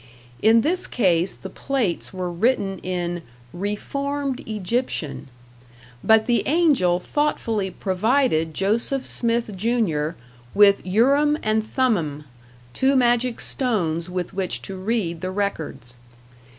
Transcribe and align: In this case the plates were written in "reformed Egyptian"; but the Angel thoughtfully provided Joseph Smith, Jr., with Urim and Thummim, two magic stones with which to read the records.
In 0.41 0.61
this 0.61 0.87
case 0.87 1.37
the 1.37 1.47
plates 1.51 2.11
were 2.11 2.31
written 2.31 2.79
in 2.79 3.21
"reformed 3.53 4.39
Egyptian"; 4.49 5.27
but 6.03 6.25
the 6.25 6.41
Angel 6.47 6.99
thoughtfully 6.99 7.69
provided 7.69 8.55
Joseph 8.55 9.05
Smith, 9.05 9.55
Jr., 9.55 10.13
with 10.55 10.83
Urim 10.87 11.37
and 11.43 11.63
Thummim, 11.63 12.23
two 12.73 12.95
magic 12.95 13.39
stones 13.39 14.09
with 14.09 14.33
which 14.33 14.63
to 14.63 14.75
read 14.75 15.21
the 15.21 15.29
records. 15.29 15.97